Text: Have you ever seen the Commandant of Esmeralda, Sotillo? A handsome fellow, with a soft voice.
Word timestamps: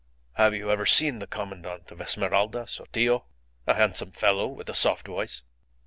Have 0.33 0.55
you 0.55 0.71
ever 0.71 0.87
seen 0.87 1.19
the 1.19 1.27
Commandant 1.27 1.91
of 1.91 2.01
Esmeralda, 2.01 2.65
Sotillo? 2.65 3.25
A 3.67 3.75
handsome 3.75 4.11
fellow, 4.11 4.47
with 4.47 4.67
a 4.67 4.73
soft 4.73 5.05
voice. 5.05 5.43